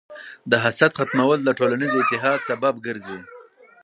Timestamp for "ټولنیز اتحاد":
1.59-2.39